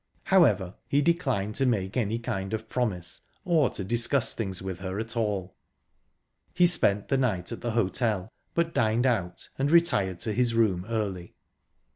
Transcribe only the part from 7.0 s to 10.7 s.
the night at the hotel, but dined out, and retired to his